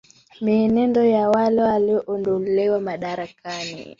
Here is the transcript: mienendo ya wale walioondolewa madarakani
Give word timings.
mienendo 0.41 1.03
ya 1.05 1.29
wale 1.29 1.61
walioondolewa 1.61 2.79
madarakani 2.79 3.87